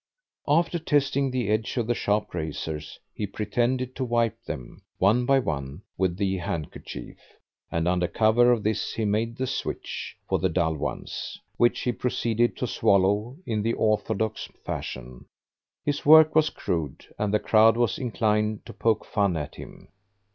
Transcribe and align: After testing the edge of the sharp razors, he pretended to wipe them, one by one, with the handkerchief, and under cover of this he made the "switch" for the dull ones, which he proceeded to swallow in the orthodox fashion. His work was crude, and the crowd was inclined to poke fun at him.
After 0.47 0.79
testing 0.79 1.29
the 1.29 1.47
edge 1.49 1.77
of 1.77 1.85
the 1.85 1.93
sharp 1.93 2.33
razors, 2.33 2.99
he 3.13 3.27
pretended 3.27 3.95
to 3.97 4.03
wipe 4.03 4.41
them, 4.45 4.81
one 4.97 5.27
by 5.27 5.37
one, 5.37 5.83
with 5.95 6.17
the 6.17 6.37
handkerchief, 6.37 7.19
and 7.71 7.87
under 7.87 8.07
cover 8.07 8.51
of 8.51 8.63
this 8.63 8.93
he 8.93 9.05
made 9.05 9.37
the 9.37 9.45
"switch" 9.45 10.17
for 10.27 10.39
the 10.39 10.49
dull 10.49 10.73
ones, 10.75 11.39
which 11.57 11.81
he 11.81 11.91
proceeded 11.91 12.57
to 12.57 12.65
swallow 12.65 13.37
in 13.45 13.61
the 13.61 13.73
orthodox 13.73 14.45
fashion. 14.65 15.25
His 15.85 16.03
work 16.03 16.33
was 16.33 16.49
crude, 16.49 17.05
and 17.19 17.31
the 17.31 17.37
crowd 17.37 17.77
was 17.77 17.99
inclined 17.99 18.65
to 18.65 18.73
poke 18.73 19.05
fun 19.05 19.37
at 19.37 19.53
him. 19.53 19.89